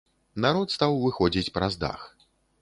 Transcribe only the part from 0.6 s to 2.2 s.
стаў выходзіць праз дах.